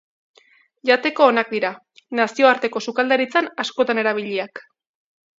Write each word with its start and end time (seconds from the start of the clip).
Jateko 0.89 1.25
onak 1.31 1.51
dira, 1.55 1.69
nazioarteko 2.19 2.81
sukaldaritzan 2.85 3.51
askotan 3.65 4.03
erabiliak. 4.05 4.63